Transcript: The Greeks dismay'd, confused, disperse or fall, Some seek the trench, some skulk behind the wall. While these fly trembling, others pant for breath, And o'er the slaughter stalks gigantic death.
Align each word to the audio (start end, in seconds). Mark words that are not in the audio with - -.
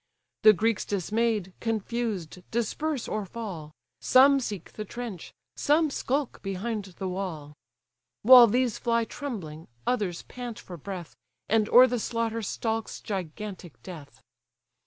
The 0.41 0.53
Greeks 0.53 0.83
dismay'd, 0.83 1.53
confused, 1.59 2.41
disperse 2.49 3.07
or 3.07 3.23
fall, 3.23 3.71
Some 3.99 4.39
seek 4.39 4.73
the 4.73 4.83
trench, 4.83 5.31
some 5.55 5.91
skulk 5.91 6.41
behind 6.41 6.85
the 6.97 7.07
wall. 7.07 7.53
While 8.23 8.47
these 8.47 8.79
fly 8.79 9.05
trembling, 9.05 9.67
others 9.85 10.23
pant 10.23 10.57
for 10.57 10.75
breath, 10.75 11.15
And 11.47 11.69
o'er 11.69 11.85
the 11.85 11.99
slaughter 11.99 12.41
stalks 12.41 12.99
gigantic 12.99 13.83
death. 13.83 14.23